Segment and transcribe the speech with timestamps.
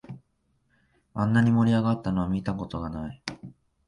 [1.13, 3.21] あんなに盛り上がったのは見たことない